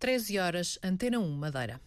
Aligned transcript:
13 0.00 0.38
horas, 0.38 0.78
Antena 0.82 1.18
1, 1.18 1.30
Madeira. 1.36 1.78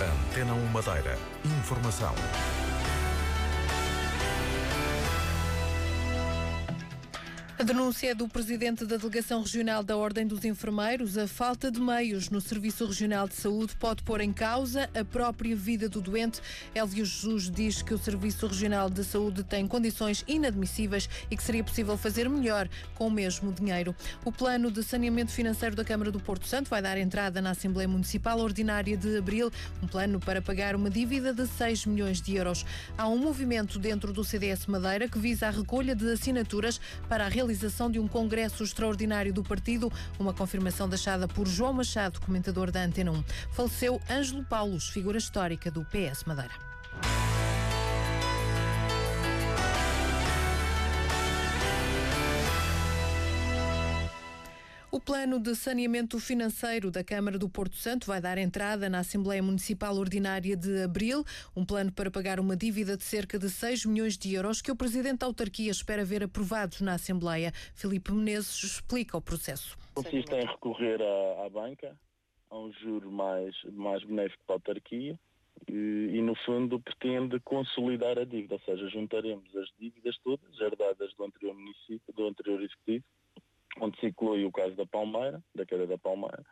Antena 0.00 0.54
1 0.54 0.66
Madeira. 0.68 1.18
Informação. 1.44 2.14
A 7.60 7.62
denúncia 7.62 8.12
é 8.12 8.14
do 8.14 8.26
presidente 8.26 8.86
da 8.86 8.96
Delegação 8.96 9.42
Regional 9.42 9.82
da 9.82 9.94
Ordem 9.94 10.26
dos 10.26 10.46
Enfermeiros. 10.46 11.18
A 11.18 11.28
falta 11.28 11.70
de 11.70 11.78
meios 11.78 12.30
no 12.30 12.40
Serviço 12.40 12.86
Regional 12.86 13.28
de 13.28 13.34
Saúde 13.34 13.76
pode 13.78 14.02
pôr 14.02 14.22
em 14.22 14.32
causa 14.32 14.88
a 14.98 15.04
própria 15.04 15.54
vida 15.54 15.86
do 15.86 16.00
doente. 16.00 16.40
Elvio 16.74 17.04
Jesus 17.04 17.50
diz 17.50 17.82
que 17.82 17.92
o 17.92 17.98
Serviço 17.98 18.46
Regional 18.46 18.88
de 18.88 19.04
Saúde 19.04 19.44
tem 19.44 19.68
condições 19.68 20.24
inadmissíveis 20.26 21.06
e 21.30 21.36
que 21.36 21.42
seria 21.42 21.62
possível 21.62 21.98
fazer 21.98 22.30
melhor 22.30 22.66
com 22.94 23.08
o 23.08 23.10
mesmo 23.10 23.52
dinheiro. 23.52 23.94
O 24.24 24.32
plano 24.32 24.70
de 24.70 24.82
saneamento 24.82 25.30
financeiro 25.30 25.76
da 25.76 25.84
Câmara 25.84 26.10
do 26.10 26.18
Porto 26.18 26.46
Santo 26.46 26.70
vai 26.70 26.80
dar 26.80 26.96
entrada 26.96 27.42
na 27.42 27.50
Assembleia 27.50 27.86
Municipal 27.86 28.38
Ordinária 28.38 28.96
de 28.96 29.18
Abril, 29.18 29.50
um 29.82 29.86
plano 29.86 30.18
para 30.18 30.40
pagar 30.40 30.74
uma 30.74 30.88
dívida 30.88 31.34
de 31.34 31.46
6 31.46 31.84
milhões 31.84 32.22
de 32.22 32.36
euros. 32.36 32.64
Há 32.96 33.06
um 33.06 33.18
movimento 33.18 33.78
dentro 33.78 34.14
do 34.14 34.24
CDS 34.24 34.64
Madeira 34.64 35.06
que 35.06 35.18
visa 35.18 35.48
a 35.48 35.50
recolha 35.50 35.94
de 35.94 36.10
assinaturas 36.10 36.80
para 37.06 37.26
a 37.26 37.28
realização 37.28 37.49
realização 37.50 37.90
de 37.90 37.98
um 37.98 38.06
congresso 38.06 38.62
extraordinário 38.62 39.32
do 39.32 39.42
partido, 39.42 39.92
uma 40.18 40.32
confirmação 40.32 40.88
deixada 40.88 41.26
por 41.26 41.48
João 41.48 41.72
Machado, 41.72 42.20
comentador 42.20 42.70
da 42.70 42.82
Antena 42.82 43.10
1. 43.10 43.24
Faleceu 43.50 44.00
Ângelo 44.08 44.44
Paulos, 44.44 44.88
figura 44.88 45.18
histórica 45.18 45.70
do 45.70 45.84
PS 45.84 46.24
Madeira. 46.24 46.69
O 55.00 55.02
plano 55.02 55.40
de 55.40 55.54
saneamento 55.54 56.20
financeiro 56.20 56.90
da 56.90 57.02
Câmara 57.02 57.38
do 57.38 57.48
Porto 57.48 57.74
Santo 57.74 58.06
vai 58.06 58.20
dar 58.20 58.36
entrada 58.36 58.86
na 58.90 58.98
Assembleia 58.98 59.42
Municipal 59.42 59.96
Ordinária 59.96 60.54
de 60.54 60.82
abril, 60.82 61.24
um 61.56 61.64
plano 61.64 61.90
para 61.90 62.10
pagar 62.10 62.38
uma 62.38 62.54
dívida 62.54 62.98
de 62.98 63.02
cerca 63.02 63.38
de 63.38 63.48
6 63.48 63.86
milhões 63.86 64.18
de 64.18 64.34
euros 64.34 64.60
que 64.60 64.70
o 64.70 64.76
Presidente 64.76 65.20
da 65.20 65.26
Autarquia 65.26 65.70
espera 65.70 66.04
ver 66.04 66.22
aprovados 66.22 66.82
na 66.82 66.92
Assembleia. 66.92 67.50
Filipe 67.74 68.12
Menezes 68.12 68.62
explica 68.62 69.16
o 69.16 69.22
processo. 69.22 69.74
Consiste 69.94 70.34
em 70.34 70.46
recorrer 70.46 71.00
à, 71.00 71.46
à 71.46 71.48
banca, 71.48 71.98
a 72.50 72.58
um 72.58 72.70
juro 72.70 73.10
mais, 73.10 73.56
mais 73.72 74.04
benéfico 74.04 74.44
para 74.46 74.56
a 74.56 74.58
autarquia 74.58 75.18
e, 75.66 75.72
e, 76.12 76.20
no 76.20 76.34
fundo 76.44 76.78
pretende 76.78 77.40
consolidar 77.40 78.18
a 78.18 78.24
dívida, 78.26 78.56
ou 78.56 78.60
seja, 78.60 78.86
juntaremos 78.90 79.48
as 79.56 79.68
dívidas 79.78 80.18
todas 80.22 80.60
herdadas 80.60 81.14
do 81.14 81.24
anterior 81.24 81.54
município, 81.54 82.12
do 82.14 82.26
anterior 82.26 82.60
executivo 82.60 83.02
onde 83.78 83.98
se 84.00 84.06
inclui 84.06 84.44
o 84.44 84.52
caso 84.52 84.74
da 84.74 84.86
Palmeira, 84.86 85.42
da 85.54 85.64
queda 85.64 85.86
da 85.86 85.98
Palmeira. 85.98 86.44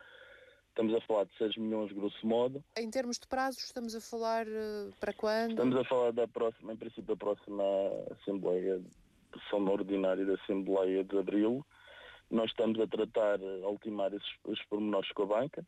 Estamos 0.69 0.95
a 0.95 1.01
falar 1.01 1.25
de 1.25 1.37
6 1.39 1.57
milhões, 1.57 1.91
grosso 1.91 2.25
modo. 2.25 2.63
Em 2.77 2.89
termos 2.89 3.19
de 3.19 3.27
prazos, 3.27 3.65
estamos 3.65 3.97
a 3.97 4.01
falar 4.01 4.47
uh, 4.47 4.93
para 5.01 5.13
quando? 5.13 5.51
Estamos 5.51 5.77
a 5.77 5.85
falar 5.85 6.13
da 6.13 6.29
próxima, 6.29 6.73
em 6.73 6.77
princípio, 6.77 7.03
da 7.03 7.17
próxima 7.17 7.65
Assembleia, 8.13 8.81
sessão 9.35 9.67
ordinária 9.67 10.25
da 10.25 10.35
Assembleia 10.35 11.03
de 11.03 11.19
Abril. 11.19 11.67
Nós 12.31 12.51
estamos 12.51 12.79
a 12.79 12.87
tratar, 12.87 13.41
a 13.41 13.69
ultimar 13.69 14.13
esses, 14.15 14.29
os 14.45 14.63
pormenores 14.67 15.11
com 15.13 15.25
a 15.25 15.27
banca. 15.27 15.67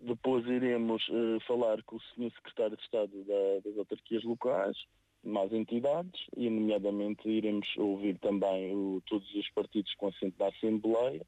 Depois 0.00 0.44
iremos 0.46 1.06
uh, 1.08 1.38
falar 1.46 1.80
com 1.84 1.96
o 1.96 2.00
Sr. 2.00 2.32
Secretário 2.34 2.76
de 2.76 2.82
Estado 2.82 3.24
da, 3.24 3.60
das 3.64 3.78
autarquias 3.78 4.24
locais 4.24 4.76
mais 5.24 5.52
entidades 5.52 6.26
e, 6.36 6.50
nomeadamente, 6.50 7.28
iremos 7.28 7.68
ouvir 7.76 8.18
também 8.18 8.74
o, 8.74 9.02
todos 9.06 9.32
os 9.34 9.48
partidos 9.50 9.92
assento 10.00 10.36
da 10.36 10.48
Assembleia 10.48 11.24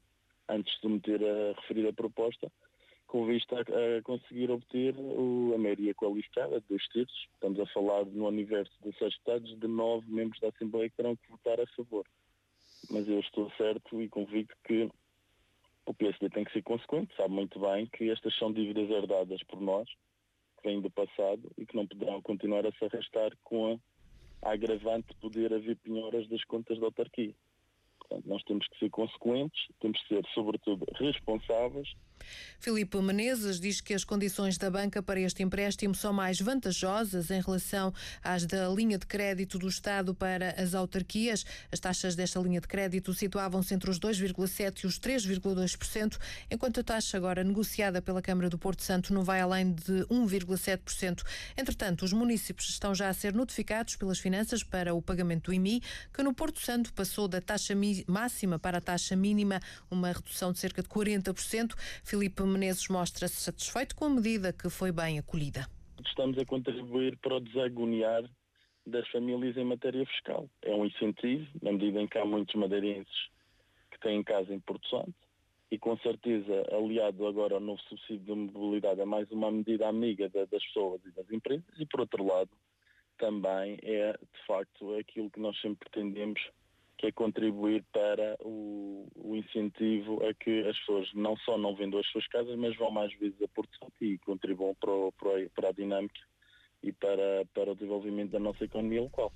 antes 0.48 0.78
de 0.81 0.89
meter 0.89 1.23
a 1.25 1.61
referida 1.61 1.92
proposta, 1.92 2.51
com 3.06 3.27
vista 3.27 3.56
a, 3.56 3.98
a 3.98 4.03
conseguir 4.03 4.51
obter 4.51 4.95
o, 4.98 5.53
a 5.55 5.59
maioria 5.59 5.95
qualificada 5.95 6.61
de 6.61 6.67
dois 6.68 6.86
terços. 6.89 7.29
Estamos 7.35 7.61
a 7.61 7.67
falar 7.67 8.05
no 8.07 8.27
universo 8.27 8.73
de 8.83 8.96
seis 8.98 9.14
estados 9.14 9.58
de 9.58 9.68
nove 9.68 10.11
membros 10.11 10.41
da 10.41 10.48
Assembleia 10.48 10.91
que 10.91 10.97
terão 10.97 11.17
que 11.17 11.30
votar 11.30 11.61
a 11.61 11.67
favor. 11.68 12.05
Mas 12.91 13.08
eu 13.08 13.20
estou 13.20 13.51
certo 13.52 14.02
e 14.02 14.08
convicto 14.08 14.55
que 14.64 14.91
o 15.86 15.95
PSD 15.95 16.30
tem 16.30 16.45
que 16.45 16.52
ser 16.52 16.63
consequente, 16.63 17.14
sabe 17.14 17.33
muito 17.33 17.58
bem 17.61 17.86
que 17.86 18.11
estas 18.11 18.36
são 18.39 18.52
dívidas 18.52 18.91
herdadas 18.91 19.42
por 19.45 19.61
nós, 19.61 19.89
vêm 20.64 20.80
do 20.80 20.91
passado 20.91 21.51
e 21.58 21.67
que 21.67 21.77
não 21.77 21.86
poderão 21.86 22.23
continuar 22.23 22.67
a 22.67 22.73
se 22.73 22.85
arrastar 22.85 23.36
com 23.45 23.74
a 23.74 23.79
agravante 24.44 25.08
de 25.08 25.14
poder 25.16 25.52
haver 25.52 25.77
penhoras 25.77 26.28
das 26.28 26.44
contas 26.44 26.78
da 26.78 26.86
autarquia. 26.86 27.34
Portanto, 28.09 28.29
nós 28.29 28.42
temos 28.45 28.67
que 28.69 28.79
ser 28.79 28.91
consequentes, 28.91 29.61
temos 29.81 30.01
que 30.03 30.09
ser, 30.09 30.25
sobretudo, 30.35 30.85
responsáveis 30.95 31.89
Filipe 32.59 32.97
Menezes 32.98 33.61
diz 33.61 33.81
que 33.81 33.92
as 33.92 34.05
condições 34.05 34.57
da 34.57 34.70
banca 34.70 35.03
para 35.03 35.20
este 35.20 35.42
empréstimo 35.42 35.95
são 35.95 36.13
mais 36.13 36.41
vantajosas 36.41 37.31
em 37.31 37.41
relação 37.41 37.92
às 38.23 38.47
da 38.47 38.69
linha 38.69 38.97
de 38.97 39.07
crédito 39.07 39.59
do 39.59 39.69
Estado 39.69 40.15
para 40.15 40.51
as 40.53 40.75
autarquias. 40.75 41.45
As 41.70 41.79
taxas 41.79 42.17
desta 42.17 42.41
linha 42.41 42.61
de 42.61 42.67
crédito 42.67 43.13
situavam-se 43.13 43.75
entre 43.75 43.91
os 43.91 43.98
2,7% 43.98 44.85
e 44.85 44.86
os 44.86 44.98
3,2%, 44.98 46.19
enquanto 46.51 46.81
a 46.81 46.85
taxa 46.85 47.19
agora 47.19 47.45
negociada 47.45 48.01
pela 48.01 48.23
Câmara 48.23 48.48
do 48.48 48.59
Porto 48.59 48.83
Santo 48.83 49.13
não 49.13 49.23
vai 49.23 49.41
além 49.41 49.73
de 49.73 50.07
1,7%. 50.07 51.23
Entretanto, 51.57 52.03
os 52.03 52.13
municípios 52.13 52.71
estão 52.71 52.95
já 52.95 53.09
a 53.09 53.15
ser 53.15 53.35
notificados 53.35 53.97
pelas 53.97 54.19
finanças 54.19 54.63
para 54.63 54.95
o 54.95 55.03
pagamento 55.03 55.51
do 55.51 55.53
IMI, 55.53 55.83
que 56.13 56.23
no 56.23 56.33
Porto 56.33 56.61
Santo 56.61 56.95
passou 56.95 57.29
da 57.29 57.42
taxa 57.42 57.75
máxima 58.08 58.58
para 58.58 58.78
a 58.78 58.80
taxa 58.80 59.14
mínima, 59.14 59.60
uma 59.90 60.08
redução 60.12 60.52
de 60.52 60.58
cerca 60.58 60.82
de 60.82 60.88
40%. 60.88 61.74
Filipe 62.02 62.42
Menezes 62.42 62.88
mostra-se 62.88 63.36
satisfeito 63.36 63.94
com 63.94 64.06
a 64.06 64.10
medida 64.10 64.52
que 64.52 64.68
foi 64.70 64.90
bem 64.90 65.18
acolhida. 65.18 65.66
Estamos 66.06 66.38
a 66.38 66.44
contribuir 66.44 67.16
para 67.18 67.36
o 67.36 67.40
desagoniar 67.40 68.24
das 68.86 69.08
famílias 69.08 69.56
em 69.56 69.64
matéria 69.64 70.05
fiscal. 70.06 70.48
É 70.62 70.74
um 70.74 70.84
incentivo, 70.84 71.46
na 71.62 71.72
medida 71.72 72.00
em 72.00 72.06
que 72.06 72.18
há 72.18 72.24
muitos 72.24 72.55
madeirenses 72.55 73.28
que 73.90 73.98
têm 74.00 74.22
casa 74.22 74.52
em 74.52 74.61
Porto 74.61 74.88
Santo, 74.88 75.14
e 75.70 75.78
com 75.78 75.96
certeza, 75.98 76.64
aliado 76.72 77.26
agora 77.26 77.55
ao 77.55 77.61
novo 77.61 77.80
subsídio 77.88 78.34
de 78.34 78.52
mobilidade, 78.52 79.00
é 79.00 79.05
mais 79.05 79.30
uma 79.30 79.50
medida 79.50 79.88
amiga 79.88 80.28
das 80.28 80.48
pessoas 80.50 81.00
e 81.05 81.11
das 81.11 81.28
empresas, 81.30 81.64
e 81.78 81.86
por 81.86 82.00
outro 82.00 82.24
lado, 82.24 82.50
também 83.18 83.78
é 83.82 84.12
de 84.12 84.46
facto 84.46 84.94
aquilo 84.96 85.30
que 85.30 85.40
nós 85.40 85.58
sempre 85.61 85.88
pretendemos 85.88 86.40
que 86.98 87.06
é 87.06 87.12
contribuir 87.12 87.84
para 87.92 88.36
o, 88.40 89.06
o, 89.16 89.36
incentivo 89.36 90.24
a 90.27 90.34
que 90.34 90.60
as 90.66 90.78
pessoas 90.78 91.08
não 91.14 91.36
só 91.38 91.58
não 91.58 91.74
vendam 91.74 92.00
as 92.00 92.06
suas 92.08 92.27
casas, 92.28 92.56
mas 92.56 92.77
vão 92.77 92.90
mais 92.90 93.12
vezes 93.18 93.40
a 93.42 93.48
Porto 93.48 93.77
Santo 93.78 93.92
e 94.00 94.18
contribuam 94.18 94.74
para, 94.80 94.90
o, 94.90 95.12
para 95.12 95.68
a 95.68 95.72
dinâmica 95.72 96.20
e 96.84 96.92
para, 96.92 97.46
para 97.55 97.72
o 97.72 97.74
desenvolvimento 97.74 98.33
da 98.33 98.39
nossa 98.39 98.62
economia 98.62 99.00
local. 99.00 99.33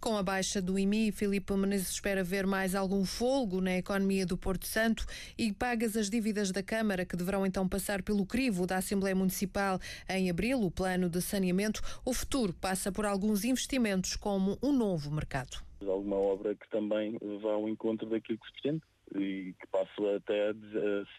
Com 0.00 0.16
a 0.16 0.22
baixa 0.22 0.60
do 0.60 0.78
IMI, 0.78 1.12
Filipe 1.12 1.52
Menezes 1.52 1.90
espera 1.90 2.24
ver 2.24 2.46
mais 2.46 2.74
algum 2.74 3.04
folgo 3.04 3.60
na 3.60 3.76
economia 3.76 4.26
do 4.26 4.36
Porto 4.36 4.66
Santo 4.66 5.06
e 5.38 5.52
pagas 5.52 5.96
as 5.96 6.10
dívidas 6.10 6.50
da 6.50 6.62
Câmara, 6.62 7.04
que 7.04 7.16
deverão 7.16 7.46
então 7.46 7.68
passar 7.68 8.02
pelo 8.02 8.26
crivo 8.26 8.66
da 8.66 8.78
Assembleia 8.78 9.14
Municipal 9.14 9.78
em 10.08 10.28
abril, 10.28 10.60
o 10.62 10.70
plano 10.70 11.08
de 11.08 11.22
saneamento. 11.22 11.80
O 12.04 12.12
futuro 12.12 12.52
passa 12.52 12.90
por 12.90 13.06
alguns 13.06 13.44
investimentos, 13.44 14.16
como 14.16 14.58
um 14.62 14.72
novo 14.72 15.10
mercado. 15.12 15.62
Alguma 15.86 16.16
obra 16.16 16.54
que 16.54 16.68
também 16.70 17.16
vá 17.40 17.52
ao 17.52 17.68
encontro 17.68 18.08
daquilo 18.08 18.38
que 18.38 18.46
se 18.46 18.52
pretende 18.52 18.82
e 19.16 19.54
que 19.58 19.66
passo 19.68 20.06
até 20.16 20.50
a 20.50 20.54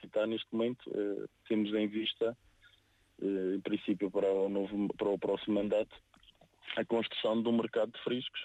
citar 0.01 0.27
neste 0.27 0.47
momento. 0.51 0.89
Eh, 0.93 1.25
temos 1.47 1.73
em 1.73 1.87
vista, 1.87 2.37
em 3.21 3.59
princípio, 3.61 4.09
para 4.09 4.31
o, 4.31 4.49
novo, 4.49 4.87
para 4.97 5.09
o 5.09 5.19
próximo 5.19 5.55
mandato, 5.55 5.95
a 6.75 6.85
construção 6.85 7.41
de 7.41 7.49
um 7.49 7.57
mercado 7.57 7.91
de 7.91 8.03
friscos 8.03 8.41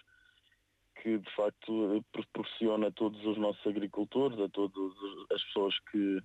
que 1.02 1.18
de 1.18 1.30
facto 1.34 2.04
proporciona 2.10 2.88
a 2.88 2.92
todos 2.92 3.24
os 3.24 3.38
nossos 3.38 3.64
agricultores, 3.66 4.38
a 4.40 4.48
todas 4.48 4.92
as 5.30 5.42
pessoas 5.44 5.74
que 5.90 6.18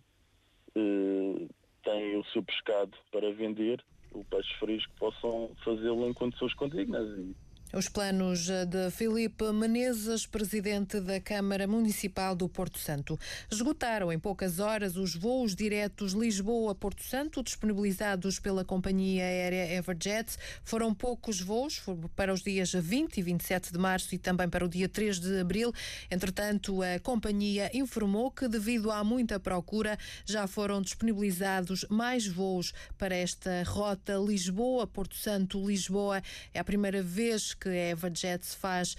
eh, 0.75 1.47
têm 1.83 2.17
o 2.17 2.25
seu 2.25 2.41
pescado 2.41 2.97
para 3.11 3.31
vender, 3.33 3.83
o 4.11 4.23
peixe 4.25 4.53
fresco, 4.55 4.91
possam 4.97 5.51
fazê-lo 5.63 6.07
em 6.07 6.13
condições 6.13 6.53
condignas. 6.55 7.07
E 7.19 7.35
os 7.73 7.87
planos 7.87 8.47
de 8.47 8.91
Filipe 8.91 9.49
Menezes, 9.53 10.25
presidente 10.25 10.99
da 10.99 11.21
Câmara 11.21 11.65
Municipal 11.65 12.35
do 12.35 12.49
Porto 12.49 12.77
Santo. 12.77 13.17
Esgotaram 13.49 14.11
em 14.11 14.19
poucas 14.19 14.59
horas 14.59 14.97
os 14.97 15.15
voos 15.15 15.55
diretos 15.55 16.11
Lisboa-Porto 16.11 17.01
Santo, 17.03 17.41
disponibilizados 17.41 18.39
pela 18.39 18.65
companhia 18.65 19.23
aérea 19.23 19.73
Everjet. 19.75 20.35
Foram 20.65 20.93
poucos 20.93 21.39
voos 21.39 21.81
para 22.13 22.33
os 22.33 22.41
dias 22.41 22.73
20 22.73 23.17
e 23.17 23.21
27 23.21 23.71
de 23.71 23.77
março 23.77 24.13
e 24.13 24.17
também 24.17 24.49
para 24.49 24.65
o 24.65 24.69
dia 24.69 24.89
3 24.89 25.19
de 25.19 25.39
abril. 25.39 25.73
Entretanto, 26.09 26.81
a 26.81 26.99
companhia 26.99 27.71
informou 27.73 28.31
que, 28.31 28.49
devido 28.49 28.91
à 28.91 29.01
muita 29.01 29.39
procura, 29.39 29.97
já 30.25 30.45
foram 30.45 30.81
disponibilizados 30.81 31.85
mais 31.89 32.27
voos 32.27 32.73
para 32.97 33.15
esta 33.15 33.63
rota 33.65 34.15
Lisboa-Porto 34.17 35.15
Santo-Lisboa. 35.15 36.21
É 36.53 36.59
a 36.59 36.63
primeira 36.65 37.01
vez 37.01 37.53
que 37.61 37.69
a 37.69 37.89
EverJet 37.91 38.43
faz 38.57 38.93
uh, 38.93 38.97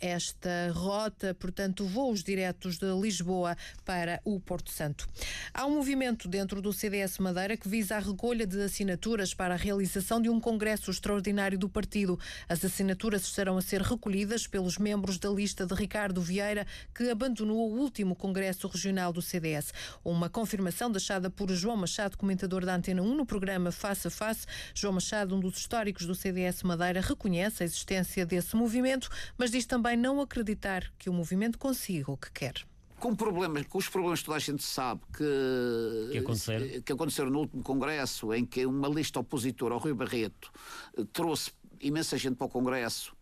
esta 0.00 0.72
rota, 0.72 1.32
portanto, 1.32 1.84
voos 1.84 2.24
diretos 2.24 2.76
de 2.76 2.90
Lisboa 3.00 3.56
para 3.84 4.20
o 4.24 4.40
Porto 4.40 4.72
Santo. 4.72 5.08
Há 5.54 5.64
um 5.64 5.76
movimento 5.76 6.26
dentro 6.26 6.60
do 6.60 6.72
CDS 6.72 7.18
Madeira 7.18 7.56
que 7.56 7.68
visa 7.68 7.96
a 7.96 8.00
recolha 8.00 8.44
de 8.44 8.60
assinaturas 8.60 9.32
para 9.32 9.54
a 9.54 9.56
realização 9.56 10.20
de 10.20 10.28
um 10.28 10.40
congresso 10.40 10.90
extraordinário 10.90 11.56
do 11.56 11.68
partido. 11.68 12.18
As 12.48 12.64
assinaturas 12.64 13.22
estarão 13.22 13.56
a 13.56 13.62
ser 13.62 13.80
recolhidas 13.80 14.48
pelos 14.48 14.76
membros 14.76 15.16
da 15.16 15.30
lista 15.30 15.64
de 15.64 15.74
Ricardo 15.74 16.20
Vieira, 16.20 16.66
que 16.92 17.08
abandonou 17.10 17.70
o 17.70 17.78
último 17.78 18.16
congresso 18.16 18.66
regional 18.66 19.12
do 19.12 19.22
CDS. 19.22 19.72
Uma 20.04 20.28
confirmação 20.28 20.90
deixada 20.90 21.30
por 21.30 21.48
João 21.52 21.76
Machado, 21.76 22.18
comentador 22.18 22.66
da 22.66 22.74
Antena 22.74 23.02
1, 23.02 23.14
no 23.14 23.24
programa 23.24 23.70
Face 23.70 24.08
a 24.08 24.10
Face. 24.10 24.46
João 24.74 24.94
Machado, 24.94 25.36
um 25.36 25.40
dos 25.40 25.56
históricos 25.56 26.06
do 26.06 26.14
CDS 26.14 26.64
Madeira, 26.64 27.00
reconhece 27.00 27.62
a 27.62 27.66
existência 27.66 27.99
desse 28.26 28.56
movimento, 28.56 29.08
mas 29.36 29.50
diz 29.50 29.66
também 29.66 29.96
não 29.96 30.20
acreditar 30.20 30.92
que 30.98 31.08
o 31.08 31.12
movimento 31.12 31.58
consiga 31.58 32.10
o 32.10 32.16
que 32.16 32.30
quer 32.32 32.54
com 33.00 33.16
problemas, 33.16 33.66
com 33.66 33.78
os 33.78 33.88
problemas 33.88 34.20
que 34.20 34.26
toda 34.26 34.36
a 34.36 34.40
gente 34.40 34.62
sabe 34.62 35.00
que, 35.16 36.12
que, 36.12 36.18
aconteceram. 36.18 36.82
que 36.82 36.92
aconteceram 36.92 37.30
no 37.30 37.38
último 37.40 37.62
Congresso, 37.62 38.32
em 38.34 38.44
que 38.44 38.66
uma 38.66 38.88
lista 38.88 39.18
opositora 39.18 39.74
ao 39.74 39.80
Rui 39.80 39.94
Barreto 39.94 40.52
eh, 40.96 41.04
trouxe 41.10 41.50
imensa 41.80 42.18
gente 42.18 42.36
para 42.36 42.46
o 42.46 42.50
Congresso 42.50 43.16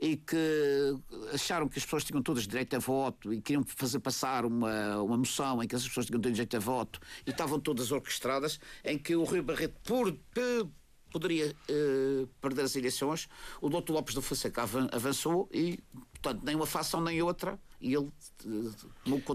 e 0.00 0.16
que 0.16 0.96
acharam 1.32 1.68
que 1.68 1.78
as 1.78 1.84
pessoas 1.84 2.02
tinham 2.02 2.20
todas 2.20 2.46
direito 2.46 2.74
a 2.74 2.78
voto 2.80 3.32
e 3.32 3.40
queriam 3.40 3.64
fazer 3.64 4.00
passar 4.00 4.44
uma, 4.44 5.00
uma 5.00 5.16
moção 5.16 5.62
em 5.62 5.68
que 5.68 5.76
as 5.76 5.86
pessoas 5.86 6.06
tinham 6.06 6.20
direito 6.20 6.56
a 6.56 6.60
voto 6.60 6.98
e 7.24 7.30
estavam 7.30 7.60
todas 7.60 7.92
orquestradas, 7.92 8.58
em 8.84 8.98
que 8.98 9.14
o 9.14 9.22
Rui 9.22 9.40
Barreto, 9.40 9.76
por, 9.84 10.12
por 10.34 10.68
poderia 11.12 11.54
uh, 11.70 12.26
perder 12.40 12.62
as 12.62 12.74
eleições, 12.74 13.28
o 13.60 13.68
Dr. 13.68 13.92
Lopes 13.92 14.14
da 14.14 14.22
Fonseca 14.22 14.62
avançou 14.90 15.48
e, 15.52 15.78
portanto, 16.22 16.44
nem 16.44 16.54
uma 16.54 16.66
fação 16.66 17.00
nem 17.00 17.20
outra, 17.20 17.58
e 17.80 17.94
ele 17.94 18.06
uh, 18.06 18.74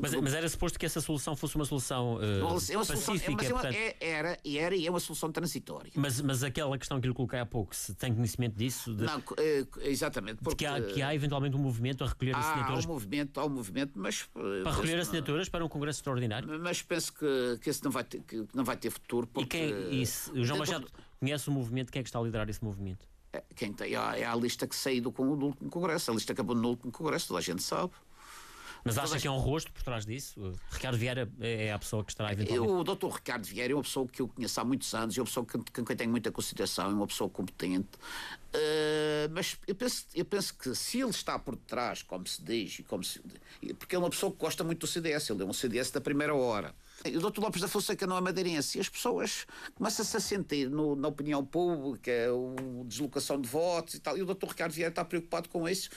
mas, 0.02 0.16
mas, 0.16 0.34
era 0.34 0.48
suposto 0.48 0.80
que 0.80 0.86
essa 0.86 1.02
solução 1.02 1.36
fosse 1.36 1.56
uma 1.58 1.66
solução 1.66 2.16
uh, 2.16 2.22
é 2.22 2.44
uma 2.78 2.86
pacífica. 2.86 2.98
Solução, 2.98 3.16
é, 3.16 3.36
mas 3.36 3.46
é 3.46 3.50
portanto... 3.50 3.76
é, 3.76 3.96
era, 4.00 4.40
e 4.44 4.58
era 4.58 4.76
e 4.76 4.88
é 4.88 4.90
uma 4.90 5.02
solução 5.02 5.30
transitória. 5.32 5.92
Mas, 5.96 6.22
mas 6.22 6.44
aquela 6.44 6.78
questão 6.78 7.02
que 7.02 7.08
lhe 7.08 7.14
coloquei 7.14 7.40
há 7.40 7.46
pouco, 7.46 7.76
se 7.76 7.94
tem 7.94 8.14
conhecimento 8.16 8.56
disso? 8.56 8.96
De... 8.96 9.04
Não, 9.04 9.22
exatamente. 9.82 10.42
Porque 10.42 10.64
que 10.64 10.66
há, 10.66 10.82
que 10.82 11.02
há 11.02 11.14
eventualmente 11.14 11.58
um 11.58 11.60
movimento 11.60 12.06
a 12.06 12.08
recolher 12.08 12.36
há, 12.36 12.40
assinaturas. 12.40 12.86
Há 12.86 12.88
um 12.88 12.94
movimento, 12.94 13.40
há 13.40 13.46
um 13.46 13.50
movimento, 13.50 13.92
mas. 13.96 14.24
Para 14.24 14.72
recolher 14.72 15.00
assinaturas 15.00 15.50
para 15.50 15.66
um 15.66 15.70
Congresso 15.70 16.00
Extraordinário? 16.00 16.48
Mas 16.60 16.82
penso 16.82 17.14
que, 17.14 17.60
que 17.62 17.70
esse 17.70 17.84
não 17.84 17.92
vai 17.92 18.06
ter, 18.06 18.22
que 18.22 18.48
não 18.54 18.64
vai 18.64 18.78
ter 18.78 18.90
futuro. 18.90 19.28
Porque, 19.28 19.58
e 19.58 19.74
quem, 19.74 20.02
isso, 20.02 20.32
o 20.32 20.46
João 20.46 20.60
Machado 20.60 20.88
conhece 21.20 21.50
o 21.50 21.52
movimento, 21.52 21.92
quem 21.92 22.00
é 22.00 22.04
que 22.04 22.10
está 22.10 22.20
a 22.20 22.22
liderar 22.22 22.50
esse 22.50 22.64
movimento? 22.64 23.06
É, 23.38 23.44
quem 23.56 23.72
tem, 23.72 23.94
é, 23.94 23.98
a, 23.98 24.18
é 24.18 24.36
lista 24.40 24.66
que 24.66 24.76
saiu 24.76 25.02
do, 25.04 25.12
do 25.12 25.46
último 25.46 25.70
Congresso, 25.70 26.12
a 26.12 26.14
lista 26.14 26.34
que 26.34 26.42
acabou 26.42 26.56
no 26.56 26.70
último 26.70 26.92
Congresso, 26.92 27.28
toda 27.28 27.40
a 27.40 27.44
gente 27.44 27.62
sabe. 27.62 27.92
Mas 28.84 28.98
acha 28.98 29.20
que 29.20 29.28
é 29.28 29.32
um 29.32 29.40
rosto 29.40 29.72
por 29.72 29.84
trás 29.84 30.06
disso? 30.06 30.54
Ricardo 30.72 30.98
Vieira 30.98 31.30
é 31.42 31.74
a 31.74 31.80
pessoa 31.80 32.06
que 32.06 32.12
estará 32.12 32.32
eventualmente... 32.32 32.72
O 32.72 32.84
doutor 32.86 33.12
Ricardo 33.12 33.44
Vieira 33.44 33.74
é 33.74 33.76
uma 33.76 33.84
pessoa 33.84 34.08
que 34.08 34.22
eu 34.22 34.30
conheço 34.30 34.62
há 34.62 34.64
muitos 34.64 34.94
anos, 34.94 35.18
é 35.18 35.20
uma 35.20 35.26
pessoa 35.26 35.46
com 35.46 35.84
quem 35.84 35.96
tenho 35.96 36.10
muita 36.10 36.32
consideração, 36.32 36.86
é 36.86 36.94
uma 36.94 37.08
pessoa 37.08 37.30
competente. 37.30 37.90
Uh, 38.54 39.28
mas 39.32 39.58
eu 39.68 39.76
penso, 39.76 40.06
eu 40.16 40.24
penso 40.24 40.56
que 40.58 40.74
se 40.74 41.02
ele 41.02 41.10
está 41.10 41.38
por 41.38 41.58
trás, 41.58 42.02
como 42.02 42.26
se 42.26 42.42
diz, 42.42 42.82
como 42.88 43.04
se, 43.04 43.22
porque 43.78 43.96
é 43.96 44.00
uma 44.00 44.10
pessoa 44.10 44.32
que 44.32 44.38
gosta 44.38 44.64
muito 44.64 44.80
do 44.80 44.88
CDS, 44.88 45.30
ele 45.30 45.44
é 45.44 45.46
um 45.46 45.54
CDS 45.54 45.92
da 45.92 46.00
primeira 46.00 46.34
hora. 46.34 46.74
O 47.06 47.20
doutor 47.20 47.42
Lopes 47.42 47.62
da 47.62 47.68
Fonseca 47.68 48.08
não 48.08 48.18
é 48.18 48.22
madeirense 48.22 48.78
e 48.78 48.82
as 48.82 48.90
pessoas 48.90 49.46
começam-se 49.76 50.18
a 50.18 50.20
sentir 50.20 50.70
no, 50.70 50.96
na 50.96 51.08
opinião 51.08 51.46
pública, 51.46 52.12
a 52.12 52.84
deslocação 52.86 53.40
de 53.40 53.48
votos 53.48 53.94
e 53.96 54.00
tal. 54.00 54.18
E 54.18 54.22
o 54.22 54.26
doutor 54.26 54.50
Ricardo 54.50 54.72
Vieira 54.72 54.90
está 54.90 55.06
preocupado 55.06 55.48
com 55.50 55.70
isso 55.70 55.90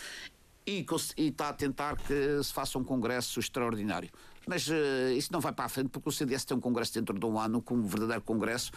e, 0.67 0.85
e, 1.17 1.26
está 1.29 1.49
a 1.49 1.52
tentar 1.52 1.97
que 1.97 2.43
se 2.43 2.52
faça 2.52 2.79
um 2.79 2.85
congresso 2.85 3.41
extraordinário. 3.41 4.11
Mas 4.47 4.69
uh, 4.69 5.12
isso 5.17 5.32
não 5.32 5.41
vai 5.41 5.52
para 5.52 5.64
a 5.64 5.69
frente 5.69 5.88
porque 5.88 6.08
o 6.08 6.12
CDS 6.12 6.44
tem 6.44 6.56
um 6.56 6.61
congresso 6.61 6.94
dentro 6.94 7.19
de 7.19 7.26
um 7.26 7.38
ano, 7.38 7.61
com 7.62 7.75
um 7.75 7.82
verdadeiro 7.82 8.23
congresso. 8.23 8.70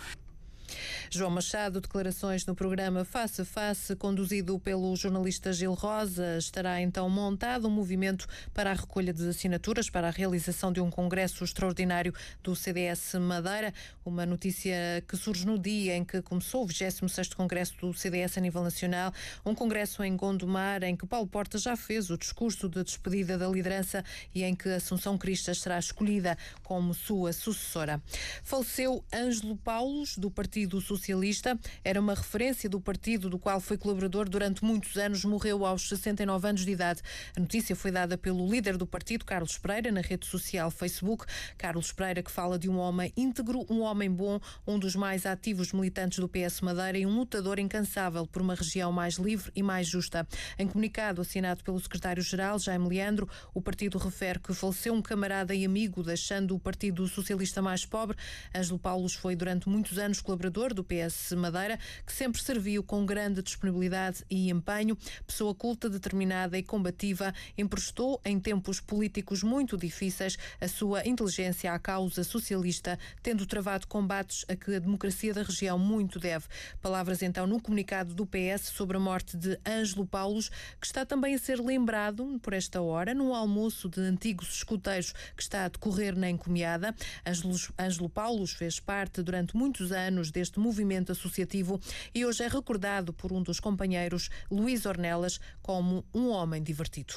João 1.10 1.30
Machado, 1.30 1.80
declarações 1.80 2.46
no 2.46 2.56
programa 2.56 3.06
Face 3.06 3.42
a 3.42 3.46
Face, 3.46 3.96
conduzido 3.96 4.58
pelo 4.60 4.96
jornalista 4.96 5.52
Gil 5.54 5.74
Rosa. 5.74 6.38
Estará 6.38 6.82
então 6.82 7.10
montado 7.10 7.68
um 7.68 7.72
movimento 7.72 8.28
para 8.54 8.72
a 8.72 8.74
recolha 8.74 9.14
de 9.14 9.28
assinaturas 9.28 9.90
para 9.90 10.08
a 10.08 10.12
realização 10.12 10.72
de 10.72 10.82
um 10.82 10.90
congresso 10.90 11.44
extraordinário 11.44 12.14
do 12.42 12.56
CDS 12.56 13.16
Madeira. 13.16 13.74
Uma 14.06 14.26
notícia 14.26 15.04
que 15.08 15.16
surge 15.18 15.46
no 15.46 15.60
dia 15.60 15.96
em 15.96 16.04
que 16.04 16.22
começou 16.22 16.64
o 16.64 16.68
26º 16.68 17.36
Congresso 17.36 17.76
do 17.80 17.94
CDS 17.94 18.38
a 18.38 18.42
nível 18.42 18.64
nacional. 18.64 19.14
Um 19.46 19.54
congresso 19.54 20.04
em 20.04 20.16
Gondomar 20.16 20.84
em 20.84 20.96
que 20.96 21.06
Paulo 21.06 21.28
Porta 21.28 21.58
já 21.58 21.76
fez 21.76 22.10
o 22.10 22.18
discurso 22.18 22.70
de 22.70 22.84
despedida 22.84 23.38
da 23.38 23.48
liderança 23.48 24.04
e 24.34 24.44
em 24.44 24.56
que 24.56 24.70
Assunção 24.70 25.18
Cristas 25.18 25.60
será 25.60 25.78
escolhida 25.78 26.38
como 26.64 26.94
sua 26.94 27.34
sucessora. 27.34 28.02
Faleceu 28.44 29.04
Ângelo 29.14 29.58
Paulos, 29.58 30.18
do 30.18 30.32
Partido 30.32 30.53
Partido 30.54 30.80
Socialista. 30.80 31.58
Era 31.84 32.00
uma 32.00 32.14
referência 32.14 32.70
do 32.70 32.80
partido 32.80 33.28
do 33.28 33.40
qual 33.40 33.60
foi 33.60 33.76
colaborador 33.76 34.30
durante 34.30 34.64
muitos 34.64 34.96
anos. 34.98 35.26
Morreu 35.26 35.66
aos 35.66 35.90
69 35.90 36.48
anos 36.48 36.64
de 36.64 36.72
idade. 36.72 37.02
A 37.36 37.40
notícia 37.40 37.76
foi 37.76 37.90
dada 37.90 38.20
pelo 38.20 38.48
líder 38.48 38.78
do 38.78 38.86
partido, 38.86 39.26
Carlos 39.26 39.58
Pereira, 39.58 39.92
na 39.92 40.02
rede 40.02 40.28
social 40.28 40.70
Facebook. 40.70 41.26
Carlos 41.58 41.92
Pereira, 41.92 42.22
que 42.22 42.30
fala 42.30 42.60
de 42.60 42.70
um 42.70 42.78
homem 42.78 43.12
íntegro, 43.18 43.66
um 43.68 43.82
homem 43.82 44.12
bom, 44.12 44.40
um 44.68 44.78
dos 44.78 44.96
mais 44.96 45.26
ativos 45.26 45.74
militantes 45.74 46.20
do 46.20 46.30
PS 46.30 46.62
Madeira 46.62 47.00
e 47.00 47.06
um 47.08 47.18
lutador 47.18 47.58
incansável 47.58 48.28
por 48.28 48.40
uma 48.40 48.54
região 48.54 48.92
mais 48.92 49.16
livre 49.16 49.52
e 49.56 49.64
mais 49.64 49.88
justa. 49.88 50.28
Em 50.60 50.68
comunicado 50.68 51.20
assinado 51.20 51.64
pelo 51.64 51.80
secretário-geral, 51.80 52.60
Jaime 52.60 52.90
Leandro, 52.90 53.28
o 53.56 53.62
partido 53.62 53.98
refere 53.98 54.38
que 54.38 54.54
faleceu 54.54 54.94
um 54.94 55.02
camarada 55.02 55.56
e 55.56 55.66
amigo, 55.66 56.04
deixando 56.04 56.54
o 56.54 56.60
Partido 56.60 57.08
Socialista 57.08 57.60
mais 57.60 57.88
pobre. 57.88 58.16
Ângelo 58.56 58.78
Paulos 58.78 59.16
foi 59.16 59.36
durante 59.36 59.68
muitos 59.68 59.98
anos 59.98 60.22
colaborador 60.22 60.43
do 60.50 60.84
PS 60.84 61.34
Madeira, 61.38 61.80
que 62.06 62.14
sempre 62.14 62.42
serviu 62.42 62.84
com 62.84 63.06
grande 63.06 63.42
disponibilidade 63.42 64.24
e 64.30 64.50
empenho. 64.50 64.98
Pessoa 65.26 65.54
culta, 65.54 65.90
determinada 65.90 66.58
e 66.58 66.64
combativa, 66.64 67.34
emprestou 67.58 68.20
em 68.26 68.40
tempos 68.40 68.80
políticos 68.80 69.44
muito 69.44 69.78
difíceis 69.78 70.38
a 70.60 70.68
sua 70.68 71.08
inteligência 71.08 71.74
à 71.74 71.80
causa 71.80 72.24
socialista, 72.24 72.98
tendo 73.22 73.46
travado 73.46 73.88
combates 73.88 74.46
a 74.48 74.56
que 74.56 74.76
a 74.76 74.80
democracia 74.80 75.34
da 75.34 75.44
região 75.44 75.78
muito 75.78 76.20
deve. 76.20 76.46
Palavras 76.82 77.22
então 77.22 77.48
no 77.48 77.62
comunicado 77.62 78.14
do 78.14 78.26
PS 78.26 78.68
sobre 78.68 78.98
a 78.98 79.00
morte 79.00 79.38
de 79.38 79.60
Ângelo 79.66 80.06
Paulos, 80.06 80.50
que 80.80 80.86
está 80.86 81.06
também 81.06 81.36
a 81.36 81.40
ser 81.40 81.60
lembrado 81.60 82.40
por 82.42 82.54
esta 82.54 82.82
hora 82.82 83.14
num 83.14 83.34
almoço 83.34 83.90
de 83.90 84.02
antigos 84.02 84.56
escuteiros 84.56 85.14
que 85.36 85.44
está 85.44 85.66
a 85.66 85.68
decorrer 85.68 86.16
na 86.16 86.30
encomiada. 86.30 86.96
Ângelo, 87.26 87.56
Ângelo 87.80 88.10
Paulos 88.10 88.52
fez 88.52 88.80
parte 88.80 89.22
durante 89.22 89.56
muitos 89.56 89.92
anos 89.92 90.32
deste 90.34 90.60
movimento 90.60 91.12
associativo 91.12 91.80
e 92.14 92.26
hoje 92.26 92.44
é 92.44 92.48
recordado 92.48 93.14
por 93.14 93.32
um 93.32 93.42
dos 93.42 93.60
companheiros, 93.60 94.30
Luís 94.52 94.86
Ornelas, 94.86 95.40
como 95.62 96.04
um 96.14 96.30
homem 96.30 96.62
divertido 96.62 97.16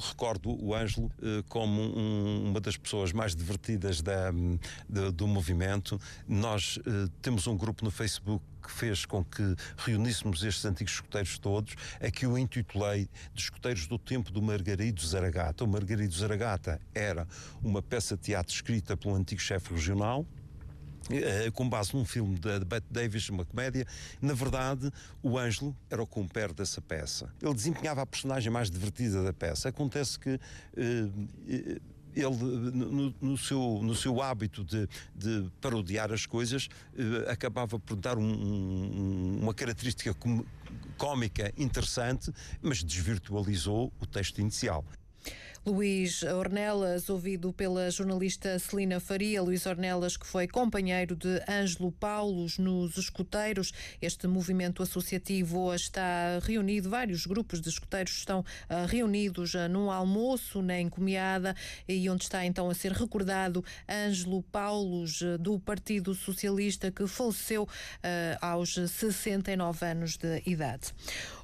recordo 0.00 0.50
o 0.64 0.74
Ângelo 0.74 1.10
eh, 1.20 1.42
como 1.48 1.80
um, 1.80 2.50
uma 2.50 2.60
das 2.60 2.76
pessoas 2.76 3.12
mais 3.12 3.34
divertidas 3.34 4.00
da, 4.00 4.30
do 5.12 5.26
movimento. 5.26 6.00
Nós 6.26 6.78
eh, 6.86 7.10
temos 7.20 7.46
um 7.46 7.56
grupo 7.56 7.84
no 7.84 7.90
Facebook 7.90 8.44
que 8.62 8.70
fez 8.70 9.06
com 9.06 9.24
que 9.24 9.54
reuníssemos 9.78 10.42
estes 10.42 10.64
antigos 10.64 10.92
escuteiros 10.94 11.38
todos, 11.38 11.74
a 12.00 12.10
que 12.10 12.26
eu 12.26 12.36
intitulei 12.36 13.08
de 13.32 13.42
Escuteiros 13.42 13.86
do 13.86 13.98
Tempo 13.98 14.30
do 14.30 14.42
Margarido 14.42 15.04
Zaragata. 15.04 15.64
O 15.64 15.68
Margarido 15.68 16.14
Zaragata 16.14 16.80
era 16.94 17.26
uma 17.62 17.80
peça 17.80 18.16
de 18.16 18.22
teatro 18.22 18.52
escrita 18.52 18.96
pelo 18.96 19.14
antigo 19.14 19.40
chefe 19.40 19.72
regional, 19.72 20.26
eh, 21.10 21.50
com 21.52 21.68
base 21.68 21.94
num 21.94 22.04
filme 22.04 22.38
de 22.38 22.64
Bette 22.64 22.86
Davis, 22.90 23.28
uma 23.28 23.44
comédia. 23.44 23.86
Na 24.20 24.34
verdade, 24.34 24.90
o 25.22 25.38
Ângelo 25.38 25.76
era 25.90 26.02
o 26.02 26.06
compère 26.06 26.52
dessa 26.52 26.80
peça. 26.80 27.32
Ele 27.42 27.54
desempenhava 27.54 28.02
a 28.02 28.06
personagem 28.06 28.50
mais 28.52 28.70
divertida 28.70 29.22
da 29.22 29.32
peça. 29.32 29.68
Acontece 29.68 30.18
que. 30.18 30.40
Uh, 30.76 31.98
ele, 32.16 32.36
no, 32.72 33.14
no, 33.20 33.38
seu, 33.38 33.80
no 33.82 33.94
seu 33.94 34.20
hábito 34.20 34.64
de, 34.64 34.88
de 35.14 35.48
parodiar 35.60 36.10
as 36.12 36.26
coisas, 36.26 36.66
uh, 36.66 37.30
acabava 37.30 37.78
por 37.78 37.96
dar 37.96 38.18
um, 38.18 38.24
um, 38.24 39.38
uma 39.42 39.54
característica 39.54 40.16
cómica 40.96 41.52
interessante, 41.56 42.32
mas 42.60 42.82
desvirtualizou 42.82 43.92
o 44.00 44.06
texto 44.06 44.40
inicial. 44.40 44.84
Luís 45.66 46.22
Ornelas, 46.22 47.10
ouvido 47.10 47.52
pela 47.52 47.90
jornalista 47.90 48.58
Celina 48.58 49.00
Faria, 49.00 49.42
Luís 49.42 49.66
Ornelas, 49.66 50.16
que 50.16 50.26
foi 50.26 50.46
companheiro 50.46 51.14
de 51.14 51.42
Ângelo 51.48 51.92
Paulos 51.92 52.58
nos 52.58 52.96
escuteiros. 52.96 53.72
Este 54.00 54.26
movimento 54.26 54.82
associativo 54.82 55.74
está 55.74 56.38
reunido, 56.42 56.88
vários 56.88 57.26
grupos 57.26 57.60
de 57.60 57.68
escuteiros 57.68 58.12
estão 58.12 58.40
uh, 58.40 58.86
reunidos 58.86 59.54
uh, 59.54 59.68
num 59.68 59.90
almoço 59.90 60.62
na 60.62 60.80
Encomiada 60.80 61.54
e 61.86 62.08
onde 62.08 62.24
está 62.24 62.44
então 62.44 62.70
a 62.70 62.74
ser 62.74 62.92
recordado 62.92 63.64
Ângelo 63.88 64.42
Paulos, 64.44 65.20
uh, 65.20 65.38
do 65.38 65.58
Partido 65.58 66.14
Socialista, 66.14 66.90
que 66.90 67.06
faleceu 67.06 67.68
aos 68.40 68.74
69 68.74 69.84
anos 69.84 70.16
de 70.16 70.42
idade. 70.46 70.92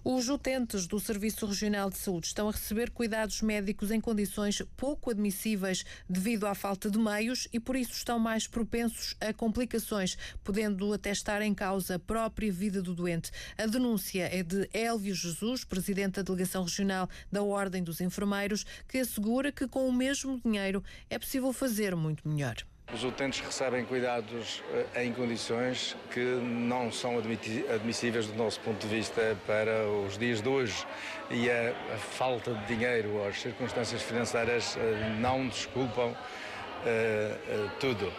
Os 0.05 0.29
utentes 0.29 0.87
do 0.87 1.01
Serviço 1.01 1.47
Regional 1.47 1.89
de 1.89 1.97
Saúde 1.97 2.27
estão 2.27 2.49
a 2.49 2.53
receber 2.53 2.91
cuidados 2.91 3.41
médicos 3.41 3.91
em 3.91 4.01
condições 4.05 4.61
pouco 4.77 5.11
admissíveis 5.11 5.83
devido 6.07 6.47
à 6.47 6.55
falta 6.55 6.91
de 6.91 6.99
meios 6.99 7.49
e 7.51 7.59
por 7.59 7.75
isso 7.75 7.93
estão 7.93 8.19
mais 8.19 8.47
propensos 8.47 9.17
a 9.19 9.33
complicações, 9.33 10.19
podendo 10.45 10.93
até 10.93 11.11
estar 11.11 11.41
em 11.41 11.55
causa 11.55 11.95
a 11.95 11.99
própria 11.99 12.53
vida 12.53 12.83
do 12.83 12.95
doente. 12.95 13.31
A 13.57 13.65
denúncia 13.65 14.29
é 14.31 14.43
de 14.43 14.69
Elvio 14.75 15.15
Jesus, 15.15 15.65
presidente 15.65 16.17
da 16.17 16.23
Delegação 16.23 16.65
Regional 16.65 17.09
da 17.33 17.43
Ordem 17.43 17.83
dos 17.83 18.03
Enfermeiros, 18.03 18.67
que 18.87 18.99
assegura 18.99 19.51
que 19.51 19.67
com 19.67 19.89
o 19.89 19.93
mesmo 19.93 20.39
dinheiro 20.39 20.85
é 21.09 21.19
possível 21.19 21.51
fazer 21.51 21.97
muito 21.97 22.29
melhor. 22.29 22.57
Os 22.93 23.03
utentes 23.03 23.41
recebem 23.41 23.85
cuidados 23.85 24.63
eh, 24.95 25.05
em 25.05 25.13
condições 25.13 25.97
que 26.13 26.21
não 26.21 26.93
são 26.93 27.19
admissíveis 27.19 28.27
do 28.27 28.35
nosso 28.35 28.61
ponto 28.61 28.87
de 28.87 28.95
vista 28.95 29.37
para 29.47 29.89
os 29.89 30.17
dias 30.19 30.41
de 30.41 30.49
hoje 30.49 30.87
e 31.31 31.51
a, 31.51 31.73
falta 31.97 32.53
de 32.55 32.67
dinheiro 32.67 33.15
ou 33.15 33.27
as 33.27 33.41
circunstâncias 33.41 34.03
financeiras 34.03 34.77
eh, 34.77 35.17
não 35.19 35.49
desculpam 35.49 36.11
uh, 36.11 37.71
tudo. 37.81 38.13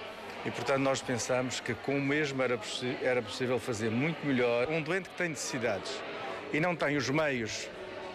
E, 0.46 0.52
portanto, 0.52 0.80
nós 0.80 1.02
pensamos 1.02 1.60
que 1.60 1.74
com 1.74 1.98
o 1.98 2.02
mesmo 2.02 2.42
era, 2.42 2.60
era 3.02 3.22
possível 3.22 3.60
fazer 3.60 3.90
muito 3.90 4.26
melhor. 4.26 4.70
Um 4.70 4.82
doente 4.82 5.10
que 5.10 5.16
tem 5.16 5.30
necessidades 5.30 6.02
e 6.52 6.60
não 6.60 6.76
tem 6.76 6.98
os 6.98 7.10
meios 7.10 7.70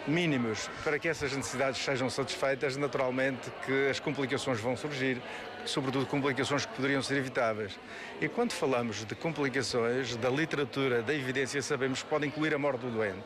mínimos 0.06 0.68
para 0.82 0.98
que 0.98 1.08
essas 1.08 1.32
necessidades 1.32 1.82
sejam 1.82 2.08
satisfeitas, 2.08 2.76
naturalmente 2.76 3.50
que 3.64 3.88
as 3.88 4.00
complicações 4.00 4.60
vão 4.60 4.76
surgir, 4.76 5.20
sobretudo 5.64 6.06
complicações 6.06 6.64
que 6.64 6.74
poderiam 6.74 7.02
ser 7.02 7.16
evitáveis. 7.16 7.78
E 8.20 8.28
quando 8.28 8.52
falamos 8.52 9.04
de 9.04 9.14
complicações, 9.14 10.16
da 10.16 10.30
literatura, 10.30 11.02
da 11.02 11.14
evidência, 11.14 11.60
sabemos 11.62 12.02
que 12.02 12.08
pode 12.08 12.26
incluir 12.26 12.54
a 12.54 12.58
morte 12.58 12.80
do 12.80 12.90
doente. 12.90 13.24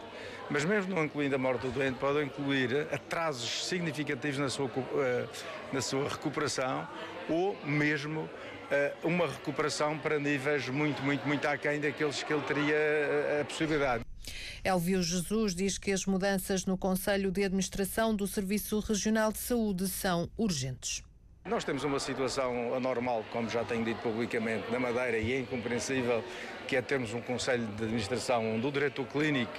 Mas 0.51 0.65
mesmo 0.65 0.95
não 0.95 1.05
incluindo 1.05 1.35
a 1.35 1.39
morte 1.39 1.63
do 1.63 1.71
doente, 1.71 1.99
pode 1.99 2.23
incluir 2.23 2.87
atrasos 2.93 3.67
significativos 3.67 4.39
na 4.39 4.51
sua, 4.51 4.71
eh, 4.97 5.27
na 5.73 5.81
sua 5.81 6.09
recuperação 6.09 6.87
ou 7.29 7.57
mesmo 7.65 8.29
eh, 8.71 8.93
uma 9.03 9.27
recuperação 9.27 9.99
para 9.99 10.19
níveis 10.19 10.69
muito, 10.69 11.03
muito, 11.03 11.27
muito 11.27 11.47
aquém 11.47 11.81
daqueles 11.81 12.23
que 12.23 12.33
ele 12.33 12.43
teria 12.43 12.75
eh, 12.75 13.39
a 13.41 13.45
possibilidade. 13.45 14.04
Elvio 14.65 15.03
Jesus 15.03 15.55
diz 15.55 15.77
que 15.77 15.93
as 15.93 16.07
mudanças 16.07 16.65
no 16.65 16.79
Conselho 16.79 17.31
de 17.31 17.45
Administração 17.45 18.17
do 18.17 18.27
Serviço 18.27 18.81
Regional 18.81 19.31
de 19.31 19.37
Saúde 19.37 19.87
são 19.87 20.27
urgentes. 20.39 21.03
Nós 21.45 21.65
temos 21.65 21.85
uma 21.85 22.01
situação 22.01 22.75
anormal, 22.75 23.23
como 23.31 23.47
já 23.51 23.63
tenho 23.63 23.85
dito 23.85 24.01
publicamente, 24.01 24.73
na 24.73 24.81
Madeira 24.81 25.19
e 25.19 25.35
é 25.35 25.41
incompreensível, 25.41 26.25
que 26.67 26.77
é 26.77 26.81
termos 26.81 27.13
um 27.13 27.21
Conselho 27.21 27.67
de 27.67 27.85
Administração 27.85 28.55
onde 28.55 28.67
o 28.67 28.73
diretor 28.73 29.07
clínico 29.07 29.53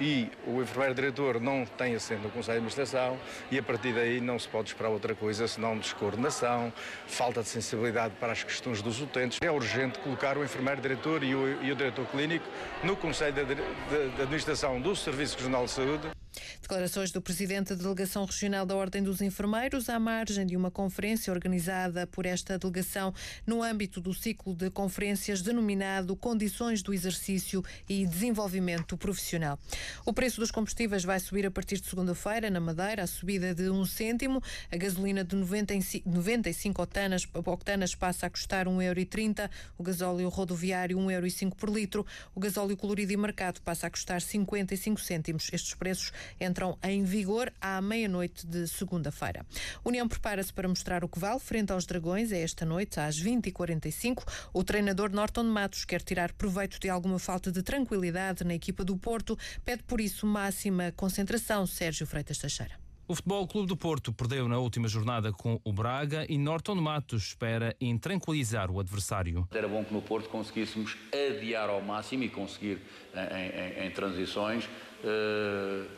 e 0.00 0.30
o 0.46 0.60
enfermeiro 0.60 0.94
diretor 0.94 1.40
não 1.40 1.64
tem 1.64 1.94
assento 1.94 2.22
no 2.22 2.30
Conselho 2.30 2.60
de 2.60 2.66
Administração 2.66 3.18
e 3.50 3.58
a 3.58 3.62
partir 3.62 3.92
daí 3.92 4.20
não 4.20 4.38
se 4.38 4.48
pode 4.48 4.68
esperar 4.68 4.90
outra 4.90 5.14
coisa 5.14 5.46
senão 5.48 5.76
descoordenação, 5.76 6.72
falta 7.06 7.42
de 7.42 7.48
sensibilidade 7.48 8.14
para 8.20 8.32
as 8.32 8.42
questões 8.42 8.82
dos 8.82 9.00
utentes. 9.00 9.38
É 9.42 9.50
urgente 9.50 9.98
colocar 9.98 10.36
o 10.38 10.44
enfermeiro 10.44 10.80
diretor 10.80 11.22
e 11.22 11.34
o, 11.34 11.62
e 11.62 11.72
o 11.72 11.76
diretor 11.76 12.06
clínico 12.06 12.46
no 12.82 12.96
Conselho 12.96 13.34
de, 13.34 13.54
de, 13.54 13.54
de 13.54 14.22
Administração 14.22 14.80
do 14.80 14.94
Serviço 14.94 15.36
Regional 15.36 15.64
de 15.64 15.70
Saúde 15.70 16.17
Declarações 16.60 17.10
do 17.10 17.20
presidente 17.20 17.74
da 17.74 17.82
Delegação 17.82 18.24
Regional 18.24 18.64
da 18.64 18.74
Ordem 18.74 19.02
dos 19.02 19.20
Enfermeiros 19.20 19.88
à 19.88 19.98
margem 19.98 20.46
de 20.46 20.56
uma 20.56 20.70
conferência 20.70 21.32
organizada 21.32 22.06
por 22.06 22.26
esta 22.26 22.58
delegação 22.58 23.14
no 23.46 23.62
âmbito 23.62 24.00
do 24.00 24.12
ciclo 24.14 24.54
de 24.54 24.70
conferências 24.70 25.42
denominado 25.42 26.16
Condições 26.16 26.82
do 26.82 26.92
Exercício 26.92 27.64
e 27.88 28.06
Desenvolvimento 28.06 28.96
Profissional. 28.96 29.58
O 30.04 30.12
preço 30.12 30.40
dos 30.40 30.50
combustíveis 30.50 31.04
vai 31.04 31.20
subir 31.20 31.46
a 31.46 31.50
partir 31.50 31.80
de 31.80 31.86
segunda-feira 31.86 32.50
na 32.50 32.60
Madeira, 32.60 33.02
a 33.02 33.06
subida 33.06 33.54
de 33.54 33.70
um 33.70 33.84
cêntimo. 33.84 34.42
A 34.70 34.76
gasolina 34.76 35.24
de 35.24 35.36
95, 35.36 36.08
95 36.08 36.82
octanas, 36.82 37.28
octanas 37.34 37.94
passa 37.94 38.26
a 38.26 38.30
custar 38.30 38.66
1,30€, 38.66 39.50
o 39.76 39.82
gasóleo 39.82 40.28
rodoviário 40.28 40.98
1,05€ 40.98 41.54
por 41.54 41.70
litro, 41.70 42.06
o 42.34 42.40
gasóleo 42.40 42.76
colorido 42.76 43.12
e 43.12 43.16
marcado 43.16 43.60
passa 43.62 43.86
a 43.86 43.90
custar 43.90 44.20
55 44.20 45.00
cêntimos. 45.00 45.50
Estes 45.52 45.74
preços 45.74 46.12
entram 46.40 46.78
em 46.82 47.04
vigor 47.04 47.52
à 47.60 47.80
meia-noite 47.80 48.46
de 48.46 48.66
segunda-feira. 48.66 49.44
União 49.84 50.08
prepara-se 50.08 50.52
para 50.52 50.68
mostrar 50.68 51.04
o 51.04 51.08
que 51.08 51.18
vale 51.18 51.40
frente 51.40 51.72
aos 51.72 51.86
Dragões. 51.86 52.32
É 52.32 52.42
esta 52.42 52.64
noite, 52.64 53.00
às 53.00 53.20
20h45. 53.20 54.22
O 54.52 54.62
treinador 54.64 55.10
Norton 55.10 55.44
Matos 55.44 55.84
quer 55.84 56.02
tirar 56.02 56.32
proveito 56.32 56.78
de 56.80 56.88
alguma 56.88 57.18
falta 57.18 57.50
de 57.50 57.62
tranquilidade 57.62 58.44
na 58.44 58.54
equipa 58.54 58.84
do 58.84 58.96
Porto. 58.96 59.38
Pede 59.64 59.82
por 59.82 60.00
isso 60.00 60.26
máxima 60.26 60.92
concentração. 60.92 61.66
Sérgio 61.66 62.06
Freitas 62.06 62.38
Teixeira. 62.38 62.88
O 63.10 63.14
Futebol 63.14 63.48
Clube 63.48 63.66
do 63.66 63.74
Porto 63.74 64.12
perdeu 64.12 64.46
na 64.46 64.58
última 64.58 64.86
jornada 64.86 65.32
com 65.32 65.58
o 65.64 65.72
Braga 65.72 66.26
e 66.28 66.36
Norton 66.36 66.74
Matos 66.74 67.28
espera 67.28 67.74
em 67.80 67.96
tranquilizar 67.96 68.70
o 68.70 68.78
adversário. 68.78 69.48
Era 69.50 69.66
bom 69.66 69.82
que 69.82 69.94
no 69.94 70.02
Porto 70.02 70.28
conseguíssemos 70.28 70.94
adiar 71.10 71.70
ao 71.70 71.80
máximo 71.80 72.24
e 72.24 72.28
conseguir 72.28 72.82
em, 73.14 73.84
em, 73.84 73.86
em 73.86 73.90
transições 73.92 74.66
uh, 74.66 75.88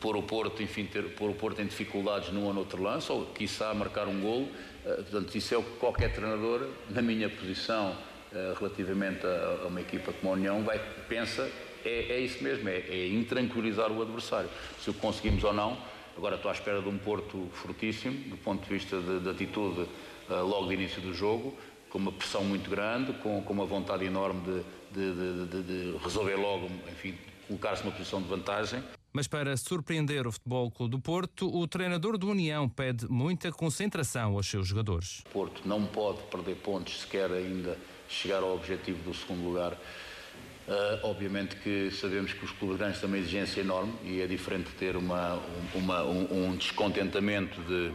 pôr 0.00 0.16
o 0.16 0.22
Porto, 0.22 0.62
enfim, 0.62 0.86
ter, 0.86 1.02
pôr 1.10 1.30
o 1.30 1.34
Porto 1.34 1.60
em 1.60 1.66
dificuldades 1.66 2.30
num 2.32 2.44
ou 2.44 2.54
noutro 2.54 2.82
lance, 2.82 3.10
ou 3.12 3.26
quiçá 3.26 3.72
marcar 3.74 4.08
um 4.08 4.20
golo. 4.20 4.48
Uh, 4.84 5.02
portanto, 5.02 5.34
isso 5.34 5.54
é 5.54 5.58
o 5.58 5.62
que 5.62 5.76
qualquer 5.78 6.12
treinador, 6.12 6.66
na 6.88 7.02
minha 7.02 7.28
posição, 7.28 7.90
uh, 8.32 8.58
relativamente 8.58 9.26
a, 9.26 9.66
uma 9.66 9.80
equipa 9.80 10.12
como 10.12 10.32
a 10.32 10.36
União, 10.36 10.62
vai, 10.62 10.80
pensa, 11.08 11.50
é, 11.84 12.12
é 12.12 12.20
isso 12.20 12.42
mesmo, 12.42 12.68
é, 12.68 12.78
é 12.78 13.08
intranquilizar 13.08 13.92
o 13.92 14.02
adversário. 14.02 14.48
Se 14.80 14.90
o 14.90 14.94
conseguimos 14.94 15.44
ou 15.44 15.52
não, 15.52 15.76
agora 16.16 16.36
estou 16.36 16.50
à 16.50 16.54
espera 16.54 16.80
de 16.80 16.88
um 16.88 16.98
Porto 16.98 17.48
fortíssimo, 17.52 18.30
do 18.30 18.36
ponto 18.38 18.64
de 18.64 18.72
vista 18.72 18.98
de, 19.00 19.20
de 19.20 19.28
atitude, 19.28 19.80
uh, 19.82 20.44
logo 20.44 20.68
de 20.68 20.74
início 20.74 21.00
do 21.02 21.12
jogo, 21.12 21.54
com 21.90 21.98
uma 21.98 22.12
pressão 22.12 22.44
muito 22.44 22.70
grande, 22.70 23.12
com, 23.14 23.42
com 23.42 23.52
uma 23.52 23.66
vontade 23.66 24.04
enorme 24.04 24.64
de, 24.92 25.12
de, 25.12 25.46
de, 25.46 25.62
de 25.62 25.98
resolver 25.98 26.36
logo, 26.36 26.70
enfim, 26.90 27.18
colocar-se 27.48 27.82
numa 27.82 27.92
posição 27.92 28.22
de 28.22 28.28
vantagem. 28.28 28.82
Mas 29.12 29.26
para 29.26 29.56
surpreender 29.56 30.26
o 30.26 30.32
Futebol 30.32 30.70
Clube 30.70 30.92
do 30.92 31.00
Porto, 31.00 31.52
o 31.52 31.66
treinador 31.66 32.16
do 32.16 32.28
União 32.28 32.68
pede 32.68 33.08
muita 33.10 33.50
concentração 33.50 34.34
aos 34.34 34.46
seus 34.46 34.68
jogadores. 34.68 35.22
O 35.26 35.30
Porto 35.30 35.62
não 35.66 35.84
pode 35.84 36.22
perder 36.30 36.56
pontos 36.56 37.00
se 37.00 37.06
quer 37.06 37.30
ainda 37.32 37.76
chegar 38.08 38.42
ao 38.42 38.54
objetivo 38.54 39.02
do 39.02 39.12
segundo 39.12 39.44
lugar. 39.44 39.72
Uh, 39.72 41.00
obviamente 41.02 41.56
que 41.56 41.90
sabemos 41.90 42.32
que 42.32 42.44
os 42.44 42.52
clubes 42.52 42.76
grandes 42.76 43.00
têm 43.00 43.08
uma 43.08 43.18
exigência 43.18 43.60
enorme 43.60 43.92
e 44.04 44.20
é 44.20 44.26
diferente 44.28 44.70
ter 44.78 44.94
uma, 44.94 45.42
uma, 45.74 46.04
um, 46.04 46.50
um, 46.50 46.56
descontentamento 46.56 47.60
de 47.62 47.92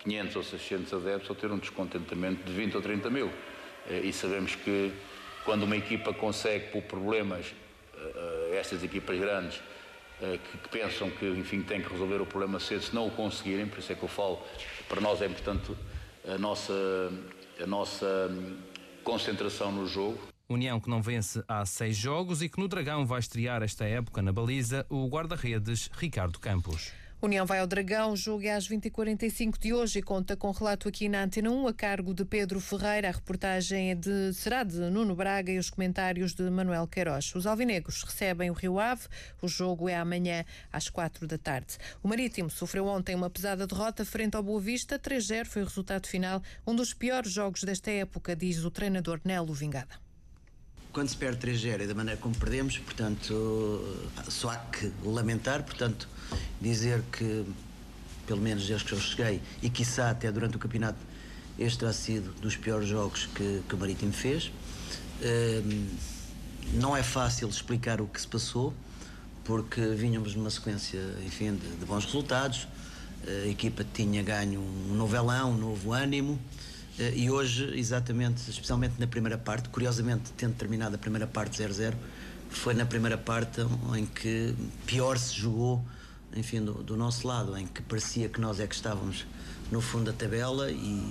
500 0.00 0.36
ou 0.36 0.42
600 0.42 0.92
adeptos 0.94 1.30
ou 1.30 1.36
ter 1.36 1.52
um 1.52 1.58
descontentamento 1.58 2.42
de 2.42 2.52
20 2.52 2.74
ou 2.74 2.82
30 2.82 3.10
mil. 3.10 3.26
Uh, 3.26 3.32
e 4.02 4.12
sabemos 4.12 4.56
que 4.56 4.92
quando 5.44 5.62
uma 5.62 5.76
equipa 5.76 6.12
consegue, 6.12 6.72
por 6.72 6.82
problemas, 6.82 7.54
uh, 7.94 8.54
estas 8.54 8.82
equipas 8.82 9.16
grandes, 9.16 9.60
que, 10.18 10.58
que, 10.58 10.68
pensam 10.68 11.10
que, 11.10 11.26
enfim, 11.26 11.62
têm 11.62 11.80
que 11.82 11.90
resolver 11.90 12.20
o 12.20 12.26
problema 12.26 12.58
cedo, 12.58 12.82
se 12.82 12.94
não 12.94 13.06
o 13.06 13.10
conseguirem, 13.10 13.66
por 13.66 13.78
isso 13.78 13.92
é 13.92 13.94
que 13.94 14.02
eu 14.02 14.08
falo, 14.08 14.40
para 14.88 15.00
nós 15.00 15.20
é 15.20 15.26
importante 15.26 15.72
a 16.26 16.38
nossa, 16.38 16.72
a 17.62 17.66
nossa 17.66 18.28
hum, 18.30 18.56
concentração 19.04 19.70
no 19.70 19.86
jogo. 19.86 20.18
União 20.48 20.80
que 20.80 20.88
não 20.88 21.02
vence 21.02 21.42
há 21.48 21.66
seis 21.66 21.96
jogos 21.96 22.40
e 22.40 22.48
que 22.48 22.58
no 22.58 22.68
Dragão 22.68 23.04
vai 23.04 23.18
estrear 23.18 23.62
esta 23.62 23.84
época 23.84 24.22
na 24.22 24.32
baliza 24.32 24.86
o 24.88 25.06
guarda-redes 25.08 25.90
Ricardo 25.96 26.38
Campos. 26.38 26.92
União 27.20 27.46
vai 27.46 27.60
ao 27.60 27.66
Dragão, 27.66 28.14
jogo 28.14 28.44
é 28.44 28.52
às 28.52 28.68
20h45 28.68 29.58
de 29.58 29.72
hoje 29.72 30.00
e 30.00 30.02
conta 30.02 30.36
com 30.36 30.50
relato 30.50 30.86
aqui 30.86 31.08
na 31.08 31.22
Antena 31.22 31.50
1 31.50 31.66
a 31.66 31.72
cargo 31.72 32.12
de 32.12 32.26
Pedro 32.26 32.60
Ferreira. 32.60 33.08
A 33.08 33.12
reportagem 33.12 33.92
é 33.92 33.94
de, 33.94 34.34
será 34.34 34.62
de 34.62 34.76
Nuno 34.76 35.16
Braga 35.16 35.50
e 35.50 35.58
os 35.58 35.70
comentários 35.70 36.34
de 36.34 36.42
Manuel 36.50 36.86
Queiroz. 36.86 37.34
Os 37.34 37.46
alvinegros 37.46 38.02
recebem 38.02 38.50
o 38.50 38.52
Rio 38.52 38.78
Ave. 38.78 39.08
O 39.40 39.48
jogo 39.48 39.88
é 39.88 39.96
amanhã 39.96 40.44
às 40.70 40.90
4 40.90 41.26
da 41.26 41.38
tarde. 41.38 41.78
O 42.02 42.08
Marítimo 42.08 42.50
sofreu 42.50 42.86
ontem 42.86 43.14
uma 43.14 43.30
pesada 43.30 43.66
derrota 43.66 44.04
frente 44.04 44.36
ao 44.36 44.42
Boa 44.42 44.60
Vista. 44.60 44.98
3-0 44.98 45.46
foi 45.46 45.62
o 45.62 45.64
resultado 45.64 46.06
final. 46.06 46.42
Um 46.66 46.76
dos 46.76 46.92
piores 46.92 47.32
jogos 47.32 47.64
desta 47.64 47.90
época, 47.90 48.36
diz 48.36 48.62
o 48.62 48.70
treinador 48.70 49.20
Nelo 49.24 49.54
Vingada 49.54 50.06
quando 50.92 51.10
se 51.10 51.16
perde 51.18 51.46
3-0 51.46 51.82
e 51.82 51.86
da 51.86 51.94
maneira 51.94 52.18
como 52.18 52.34
perdemos, 52.34 52.78
portanto, 52.78 54.00
só 54.30 54.48
há 54.48 54.56
que 54.56 54.90
lamentar, 55.04 55.62
portanto, 55.62 56.08
dizer 56.60 57.02
que 57.12 57.44
pelo 58.26 58.40
menos 58.40 58.66
desde 58.66 58.84
que 58.84 58.92
eu 58.92 59.00
cheguei, 59.00 59.40
e 59.62 59.70
quiçá 59.70 60.10
até 60.10 60.30
durante 60.32 60.56
o 60.56 60.58
campeonato, 60.58 60.98
este 61.58 61.78
terá 61.78 61.92
sido 61.92 62.32
dos 62.40 62.56
piores 62.56 62.88
jogos 62.88 63.26
que, 63.34 63.62
que 63.66 63.74
o 63.74 63.78
Marítimo 63.78 64.12
fez. 64.12 64.46
Uh, 65.20 65.96
não 66.74 66.96
é 66.96 67.02
fácil 67.02 67.48
explicar 67.48 68.00
o 68.00 68.06
que 68.06 68.20
se 68.20 68.26
passou, 68.26 68.74
porque 69.44 69.80
vínhamos 69.80 70.34
numa 70.34 70.50
sequência, 70.50 71.00
enfim, 71.24 71.54
de, 71.54 71.76
de 71.76 71.86
bons 71.86 72.04
resultados. 72.04 72.66
A 73.26 73.48
equipa 73.48 73.84
tinha 73.94 74.22
ganho 74.22 74.60
um 74.60 74.94
novelão, 74.94 75.52
um 75.52 75.56
novo 75.56 75.92
ânimo. 75.92 76.38
Eh, 76.98 77.12
e 77.16 77.30
hoje, 77.30 77.72
exatamente, 77.78 78.50
especialmente 78.50 78.94
na 78.98 79.06
primeira 79.06 79.38
parte, 79.38 79.68
curiosamente, 79.68 80.32
tendo 80.36 80.54
terminado 80.54 80.96
a 80.96 80.98
primeira 80.98 81.26
parte 81.26 81.62
0-0, 81.62 81.94
foi 82.50 82.74
na 82.74 82.84
primeira 82.84 83.16
parte 83.16 83.60
em 83.96 84.06
que 84.06 84.54
pior 84.86 85.18
se 85.18 85.34
jogou, 85.34 85.84
enfim, 86.36 86.62
do, 86.62 86.74
do, 86.74 86.96
nosso 86.96 87.26
lado, 87.26 87.56
em 87.56 87.66
que 87.66 87.82
parecia 87.82 88.28
que 88.28 88.40
nós 88.40 88.60
é 88.60 88.66
que 88.66 88.74
estávamos 88.74 89.26
no 89.70 89.80
fundo 89.80 90.04
da 90.04 90.12
tabela 90.12 90.70
e, 90.70 91.02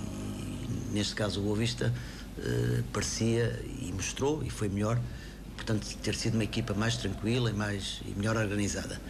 neste 0.92 1.14
caso, 1.14 1.40
o 1.40 1.44
Boa 1.44 1.56
Vista 1.56 1.92
eh, 2.38 2.82
parecia 2.92 3.62
e 3.80 3.92
mostrou, 3.92 4.42
e 4.44 4.50
foi 4.50 4.68
melhor, 4.68 5.00
portanto, 5.56 5.86
ter 6.02 6.14
sido 6.14 6.34
uma 6.34 6.44
equipa 6.44 6.74
mais 6.74 6.96
tranquila 6.96 7.50
e, 7.50 7.54
mais, 7.54 8.00
e 8.06 8.10
melhor 8.10 8.36
organizada. 8.36 9.00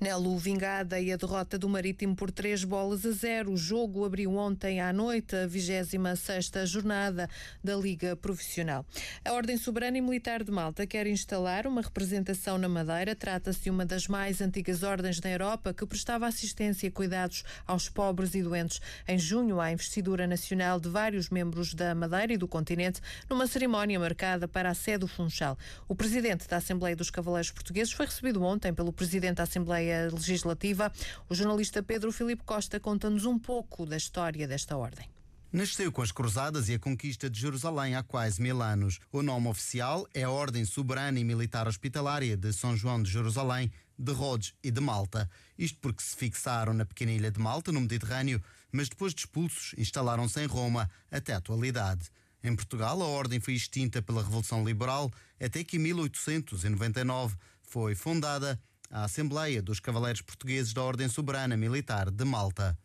Nelo 0.00 0.36
Vingada 0.36 1.00
e 1.00 1.12
a 1.12 1.16
derrota 1.16 1.58
do 1.58 1.68
Marítimo 1.68 2.14
por 2.14 2.30
três 2.30 2.64
bolas 2.64 3.06
a 3.06 3.10
zero. 3.10 3.52
O 3.52 3.56
jogo 3.56 4.04
abriu 4.04 4.36
ontem 4.36 4.80
à 4.80 4.92
noite 4.92 5.34
a 5.34 5.46
26 5.46 6.50
jornada 6.66 7.28
da 7.64 7.74
Liga 7.74 8.14
Profissional. 8.14 8.84
A 9.24 9.32
Ordem 9.32 9.56
Soberana 9.56 9.98
e 9.98 10.00
Militar 10.00 10.44
de 10.44 10.50
Malta 10.50 10.86
quer 10.86 11.06
instalar 11.06 11.66
uma 11.66 11.80
representação 11.80 12.58
na 12.58 12.68
Madeira. 12.68 13.14
Trata-se 13.16 13.62
de 13.62 13.70
uma 13.70 13.86
das 13.86 14.06
mais 14.06 14.40
antigas 14.40 14.82
ordens 14.82 15.20
na 15.20 15.30
Europa 15.30 15.72
que 15.72 15.86
prestava 15.86 16.26
assistência 16.26 16.86
e 16.86 16.90
cuidados 16.90 17.44
aos 17.66 17.88
pobres 17.88 18.34
e 18.34 18.42
doentes. 18.42 18.80
Em 19.06 19.18
junho, 19.18 19.60
há 19.60 19.72
investidura 19.72 20.26
nacional 20.26 20.78
de 20.78 20.88
vários 20.88 21.30
membros 21.30 21.74
da 21.74 21.94
Madeira 21.94 22.32
e 22.32 22.36
do 22.36 22.46
continente 22.48 23.00
numa 23.28 23.46
cerimónia 23.46 23.98
marcada 23.98 24.46
para 24.46 24.70
a 24.70 24.74
sede 24.74 24.98
do 24.98 25.08
Funchal. 25.08 25.56
O 25.86 25.94
presidente 25.94 26.48
da 26.48 26.56
Assembleia 26.56 26.96
dos 26.96 27.10
Cavaleiros 27.10 27.50
Portugueses 27.50 27.92
foi 27.92 28.06
recebido 28.06 28.42
ontem 28.42 28.74
pelo 28.74 28.92
presidente 28.92 29.36
da 29.36 29.44
Assembleia 29.44 29.67
Assembleia 29.68 30.08
Legislativa. 30.10 30.92
O 31.28 31.34
jornalista 31.34 31.82
Pedro 31.82 32.10
Filipe 32.10 32.42
Costa 32.42 32.80
conta-nos 32.80 33.26
um 33.26 33.38
pouco 33.38 33.84
da 33.84 33.98
história 33.98 34.48
desta 34.48 34.76
ordem. 34.76 35.06
Nasceu 35.52 35.92
com 35.92 36.00
as 36.00 36.10
Cruzadas 36.10 36.68
e 36.68 36.74
a 36.74 36.78
conquista 36.78 37.28
de 37.28 37.38
Jerusalém 37.38 37.94
há 37.94 38.02
quase 38.02 38.40
mil 38.40 38.62
anos. 38.62 38.98
O 39.12 39.22
nome 39.22 39.48
oficial 39.48 40.06
é 40.14 40.22
a 40.22 40.30
Ordem 40.30 40.64
Soberana 40.64 41.20
e 41.20 41.24
Militar 41.24 41.68
Hospitalária 41.68 42.36
de 42.36 42.50
São 42.52 42.74
João 42.74 43.02
de 43.02 43.10
Jerusalém, 43.10 43.70
de 43.98 44.12
Rhodes 44.12 44.54
e 44.62 44.70
de 44.70 44.80
Malta. 44.80 45.28
Isto 45.58 45.78
porque 45.80 46.02
se 46.02 46.16
fixaram 46.16 46.72
na 46.72 46.86
pequena 46.86 47.12
ilha 47.12 47.30
de 47.30 47.40
Malta, 47.40 47.70
no 47.70 47.80
Mediterrâneo, 47.80 48.42
mas 48.72 48.88
depois 48.88 49.14
de 49.14 49.20
expulsos, 49.20 49.74
instalaram-se 49.76 50.40
em 50.40 50.46
Roma 50.46 50.90
até 51.10 51.34
a 51.34 51.38
atualidade. 51.38 52.08
Em 52.42 52.54
Portugal, 52.56 53.02
a 53.02 53.06
ordem 53.06 53.40
foi 53.40 53.54
extinta 53.54 54.00
pela 54.00 54.22
Revolução 54.22 54.64
Liberal 54.64 55.10
até 55.38 55.62
que 55.62 55.76
em 55.76 55.80
1899 55.80 57.36
foi 57.62 57.94
fundada 57.94 58.58
à 58.90 59.04
Assembleia 59.04 59.62
dos 59.62 59.80
Cavaleiros 59.80 60.22
Portugueses 60.22 60.72
da 60.72 60.82
Ordem 60.82 61.08
Soberana 61.08 61.56
Militar 61.56 62.10
de 62.10 62.24
Malta. 62.24 62.76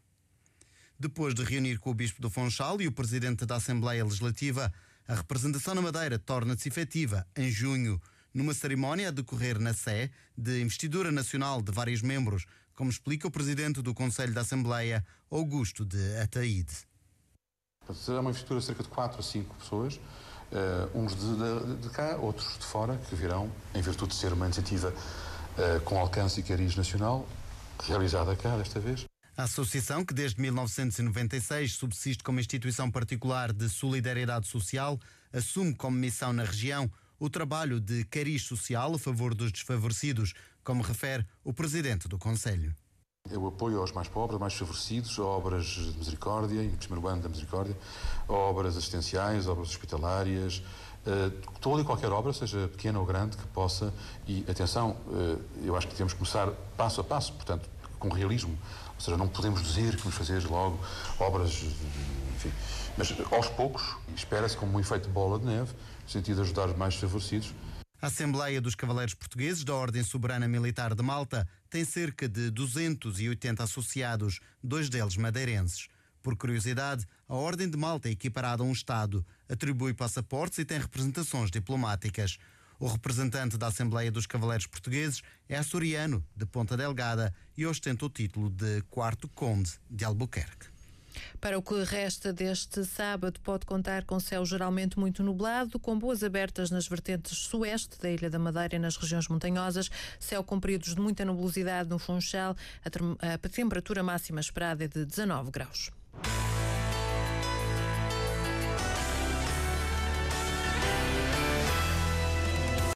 Depois 1.00 1.34
de 1.34 1.44
reunir 1.44 1.80
com 1.80 1.90
o 1.90 1.94
Bispo 1.94 2.22
do 2.22 2.30
Funchal 2.30 2.82
e 2.82 2.88
o 2.88 2.92
Presidente 2.92 3.46
da 3.46 3.56
Assembleia 3.56 4.04
Legislativa, 4.04 4.72
a 5.08 5.16
representação 5.16 5.76
na 5.76 5.82
Madeira 5.82 6.18
torna-se 6.20 6.68
efetiva 6.68 7.26
em 7.36 7.50
junho, 7.50 8.02
numa 8.34 8.54
cerimónia 8.54 9.10
a 9.10 9.12
decorrer 9.12 9.60
na 9.60 9.74
Sé 9.74 10.10
de 10.38 10.62
investidura 10.62 11.12
nacional 11.12 11.62
de 11.62 11.72
vários 11.72 12.02
membros, 12.02 12.46
como 12.74 12.90
explica 12.90 13.28
o 13.28 13.32
Presidente 13.32 13.82
do 13.82 13.94
Conselho 13.94 14.34
da 14.34 14.42
Assembleia, 14.42 15.06
Augusto 15.30 15.86
de 15.86 16.18
Ataíde. 16.18 16.74
Será 17.94 18.22
uma 18.22 18.30
investidura 18.30 18.60
de 18.60 18.66
cerca 18.66 18.84
de 18.84 18.90
4 18.90 19.20
a 19.20 19.24
5 19.24 19.56
pessoas, 19.56 19.96
uh, 19.96 20.98
uns 20.98 21.16
de, 21.16 21.36
de, 21.36 21.82
de 21.82 21.90
cá, 21.90 22.16
outros 22.16 22.58
de 22.58 22.66
fora, 22.66 22.98
que 23.10 23.16
virão, 23.16 23.52
em 23.76 23.82
virtude 23.82 24.14
de 24.14 24.18
ser 24.18 24.32
uma 24.32 24.46
iniciativa 24.46 24.94
com 25.86 26.00
alcance 26.00 26.40
e 26.40 26.44
cariz 26.44 26.76
nacional, 26.76 27.28
realizada 27.84 28.36
cá 28.36 28.58
desta 28.58 28.80
vez. 28.80 29.06
A 29.36 29.44
associação, 29.44 30.06
que 30.06 30.14
desde 30.14 30.40
1996 30.40 31.74
subsiste 31.74 32.24
como 32.24 32.40
instituição 32.40 32.92
particular 32.92 33.52
de 33.52 33.68
solidariedade 33.68 34.48
social, 34.48 35.00
assume 35.34 35.74
como 35.74 35.98
missão 35.98 36.32
na 36.32 36.44
região 36.44 36.90
o 37.20 37.30
trabalho 37.30 37.80
de 37.80 38.04
cariz 38.06 38.44
social 38.44 38.94
a 38.94 39.00
favor 39.00 39.34
dos 39.34 39.52
desfavorecidos, 39.52 40.34
como 40.64 40.84
refere 40.84 41.26
o 41.44 41.52
presidente 41.52 42.08
do 42.08 42.18
Conselho. 42.18 42.76
O 43.32 43.48
apoio 43.48 43.80
aos 43.80 43.94
mais 43.94 44.10
pobres, 44.10 44.40
mais 44.40 44.54
favorecidos, 44.54 45.18
a 45.18 45.24
obras 45.24 45.66
de 45.66 45.98
misericórdia, 45.98 46.62
em 46.62 46.70
primeiro 46.72 47.08
ano 47.08 47.22
da 47.22 47.30
misericórdia, 47.30 47.76
a 48.28 48.34
obras 48.34 48.76
assistenciais, 48.76 49.48
obras 49.48 49.70
hospitalárias, 49.70 50.62
uh, 51.06 51.32
toda 51.60 51.82
e 51.82 51.86
qualquer 51.86 52.12
obra, 52.12 52.34
seja 52.34 52.68
pequena 52.68 53.00
ou 53.00 53.06
grande, 53.06 53.38
que 53.38 53.46
possa, 53.48 53.94
e 54.28 54.46
atenção, 54.50 54.92
uh, 55.08 55.42
eu 55.63 55.76
acho 55.76 55.88
que 55.88 55.96
temos 55.96 56.13
que 56.13 56.20
começar 56.20 56.50
passo 56.78 57.02
a 57.02 57.04
passo, 57.04 57.34
portanto, 57.34 57.70
com 58.00 58.10
realismo, 58.10 58.58
ou 58.96 59.02
seja, 59.02 59.18
não 59.18 59.28
podemos 59.28 59.62
dizer 59.62 59.96
que 59.96 60.02
vamos 60.02 60.16
fazer 60.16 60.44
logo 60.48 60.80
obras, 61.20 61.63
enfim, 62.36 62.52
mas 62.98 63.13
aos 63.32 63.48
poucos, 63.50 63.96
espera-se 64.16 64.58
como 64.58 64.78
um 64.78 64.80
efeito 64.80 65.08
de 65.08 65.13
bola 65.13 65.39
de 65.39 65.46
neve, 65.46 65.72
no 66.04 66.10
sentido 66.10 66.36
de 66.38 66.42
ajudar 66.42 66.68
os 66.68 66.78
mais 66.78 66.96
favorecidos, 66.96 67.54
a 68.04 68.08
Assembleia 68.08 68.60
dos 68.60 68.76
Cavaleiros 68.76 69.13
Portugueses 69.13 69.63
da 69.63 69.74
Ordem 69.74 70.04
Soberana 70.04 70.46
Militar 70.46 70.94
de 70.94 71.02
Malta 71.02 71.48
tem 71.70 71.86
cerca 71.86 72.28
de 72.28 72.52
280 72.52 73.63
associados, 73.63 74.42
dois 74.62 74.89
deles 74.89 75.16
madeirenses. 75.16 75.88
Por 76.24 76.38
curiosidade, 76.38 77.06
a 77.28 77.36
Ordem 77.36 77.70
de 77.70 77.76
Malta 77.76 78.08
é 78.08 78.14
equiparada 78.14 78.64
a 78.64 78.66
um 78.66 78.72
Estado, 78.72 79.26
atribui 79.50 79.94
passaportes 79.94 80.58
e 80.58 80.64
tem 80.64 80.80
representações 80.80 81.52
diplomáticas. 81.52 82.38
O 82.80 82.88
representante 82.88 83.58
da 83.58 83.68
Assembleia 83.68 84.10
dos 84.10 84.26
Cavaleiros 84.26 84.66
Portugueses 84.66 85.22
é 85.50 85.58
açoriano, 85.58 86.26
de 86.34 86.46
Ponta 86.46 86.78
Delgada, 86.78 87.36
e 87.58 87.66
ostenta 87.66 88.06
o 88.06 88.10
título 88.10 88.50
de 88.50 88.82
Quarto 88.90 89.28
Conde 89.28 89.74
de 89.90 90.06
Albuquerque. 90.06 90.72
Para 91.40 91.58
o 91.58 91.62
que 91.62 91.84
resta 91.84 92.32
deste 92.32 92.86
sábado, 92.86 93.40
pode 93.42 93.66
contar 93.66 94.06
com 94.06 94.20
céu 94.20 94.46
geralmente 94.46 94.98
muito 94.98 95.22
nublado, 95.22 95.78
com 95.78 96.00
boas 96.00 96.24
abertas 96.24 96.72
nas 96.72 96.88
vertentes 96.88 97.38
sueste 97.38 98.00
da 98.00 98.10
Ilha 98.10 98.30
da 98.30 98.40
Madeira 98.40 98.78
e 98.78 98.80
nas 98.80 98.96
regiões 98.96 99.28
montanhosas, 99.28 99.92
céu 100.20 100.44
com 100.44 100.60
períodos 100.60 100.96
de 100.96 101.02
muita 101.02 101.26
nubosidade 101.26 101.90
no 101.90 102.00
Funchal, 102.00 102.56
a, 102.84 103.34
a 103.34 103.50
temperatura 103.50 104.02
máxima 104.02 104.40
esperada 104.40 104.86
é 104.86 104.88
de 104.88 105.06
19 105.06 105.52
graus. 105.52 105.92
Bye. 106.21 106.53